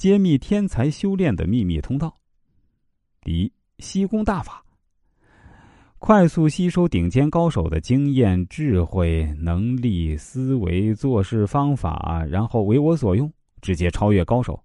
[0.00, 2.18] 揭秘天才修炼的秘密通道。
[3.20, 4.64] 第一，吸功大法。
[5.98, 14.58] 快速吸收顶尖高手的经验、智慧、能力、思维、做事方法，然后为我所用，直接超越高手。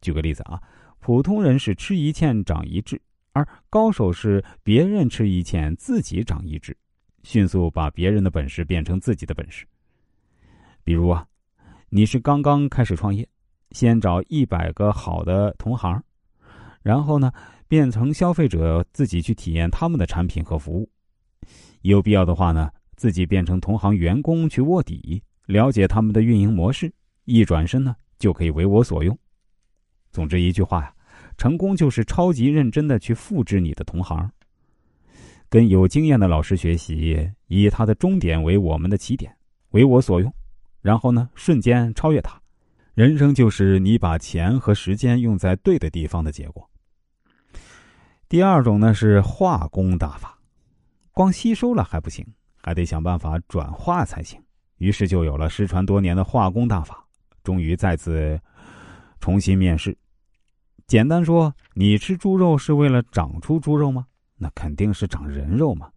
[0.00, 0.60] 举个例子啊，
[0.98, 3.00] 普通人是吃一堑长一智，
[3.32, 6.76] 而高手是别人吃一堑，自己长一智，
[7.22, 9.64] 迅速把别人的本事变成自己的本事。
[10.82, 11.24] 比如啊，
[11.88, 13.24] 你是刚刚开始创业，
[13.70, 16.02] 先找一百个好的同行，
[16.82, 17.32] 然后呢？
[17.68, 20.90] 变成消费者自己去体验他们的产品和服务，
[21.82, 26.92] 有必要的话呢，自己变成同行员工去卧底，了解他们的运营模式，
[27.26, 29.16] 一转身呢就可以为我所用。
[30.10, 30.92] 总之一句话呀，
[31.38, 34.28] 成功就是超级认真的去复制你的同行，
[35.48, 39.32] 跟有经验的老师学习，以他的终点为我们的起点，
[39.70, 40.34] 为我所用，
[40.82, 42.39] 然后呢瞬间超越他。
[43.00, 46.68] 人生就是你把钱和时间用在对的地方的结果。
[48.28, 50.38] 第二种呢是化工大法，
[51.10, 52.26] 光吸收了还不行，
[52.58, 54.38] 还得想办法转化才行。
[54.76, 57.02] 于是就有了失传多年的化工大法，
[57.42, 58.38] 终于再次
[59.18, 59.96] 重新面世。
[60.86, 64.06] 简单说，你吃猪肉是为了长出猪肉吗？
[64.36, 65.90] 那肯定是长人肉嘛。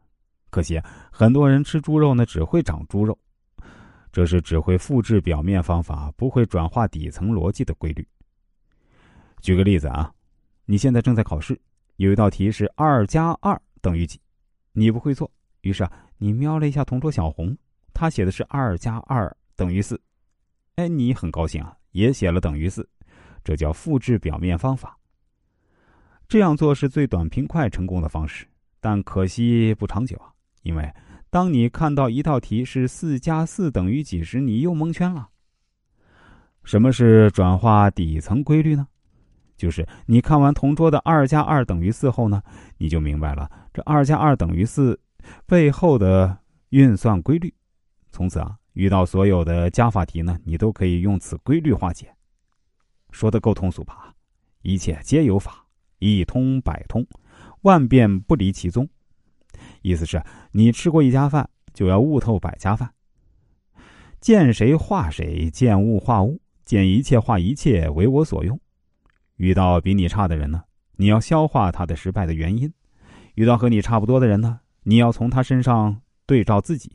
[0.50, 3.20] 可惜很多人吃猪肉呢，只会长猪肉，
[4.14, 8.08] 这是只会复制表面方法，不会转化底层逻辑的规律。
[9.42, 10.14] 举个例子啊，
[10.66, 11.60] 你现在正在考试。
[11.96, 14.20] 有一道题是二加二等于几，
[14.72, 15.30] 你不会做，
[15.62, 17.58] 于是啊，你瞄了一下同桌小红，
[17.92, 20.00] 他写的是二加二等于四，
[20.76, 22.88] 哎，你很高兴啊，也写了等于四，
[23.44, 24.98] 这叫复制表面方法。
[26.28, 28.46] 这样做是最短平快成功的方式，
[28.80, 30.92] 但可惜不长久啊，因为
[31.34, 35.30] 当你看到一道题是四加四等于几时，你又蒙圈了。
[36.64, 38.88] 什么是转化底层规律呢？
[39.58, 42.44] 就是你看完同桌的二加二等于四后呢，
[42.78, 45.00] 你就明白了这二加二等于四
[45.48, 46.38] 背后的
[46.70, 47.52] 运算规律。
[48.12, 52.14] 从此啊，遇到所有的加法题呢，你都可以用此规律化解。
[53.10, 54.14] 说的够通俗吧？
[54.62, 55.66] 一切皆有法，
[55.98, 57.04] 一通百通，
[57.64, 58.88] 万变不离其宗。
[59.84, 62.92] 意思是你吃过一家饭，就要悟透百家饭。
[64.20, 68.60] 见谁化谁，见物化物，见一切化一切，为我所用。
[69.36, 70.64] 遇到比你差的人呢，
[70.96, 72.70] 你要消化他的失败的原因；
[73.36, 76.90] 遇到和你差不多的人呢，你要从他身上对照自己；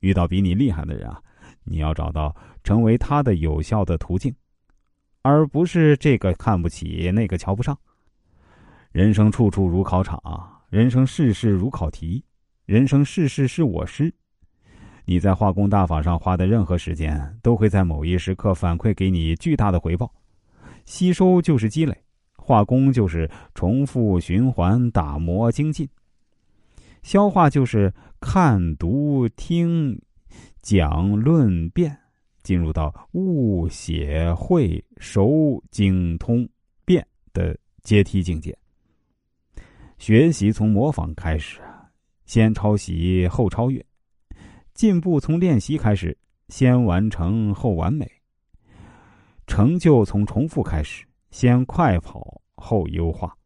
[0.00, 1.22] 遇到比你厉害的人啊，
[1.64, 4.34] 你要找到成为他的有效的途径，
[5.22, 7.78] 而不是这个看不起那个瞧不上。
[8.92, 10.20] 人生处处如考场，
[10.70, 12.24] 人生世事如考题，
[12.64, 14.14] 人生世事是我师。
[15.04, 20.14] 你在化工大法上花的任何时间，都会在某一时刻反馈给你巨大的回报。
[20.84, 22.04] 吸收就是积累，
[22.36, 25.88] 化工就是重复循环打磨精进，
[27.02, 30.00] 消化就是看读听
[30.62, 31.98] 讲论辩，
[32.44, 36.48] 进入到悟写会熟精通
[36.84, 38.56] 变的阶梯境界。
[40.00, 41.60] 学习从模仿开始，
[42.24, 43.78] 先抄袭后超越；
[44.72, 46.16] 进步从练习开始，
[46.48, 48.10] 先完成后完美。
[49.46, 53.36] 成就从重复开始，先快跑后优化。